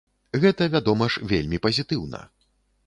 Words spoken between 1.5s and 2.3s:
пазітыўна.